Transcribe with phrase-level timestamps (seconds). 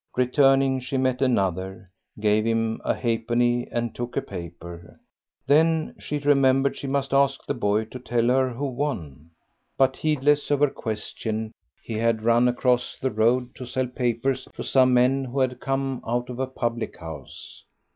[0.17, 4.99] Returning, she met another, gave him a half penny and took a paper.
[5.45, 9.29] Then she remembered she must ask the boy to tell her who won.
[9.77, 11.51] But heedless of her question
[11.83, 16.01] he had run across the road to sell papers to some men who had come
[16.03, 17.63] out of a public house.